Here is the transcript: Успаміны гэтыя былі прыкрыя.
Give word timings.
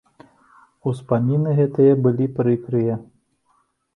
Успаміны 0.91 1.49
гэтыя 1.59 1.93
былі 2.07 2.25
прыкрыя. 2.39 2.95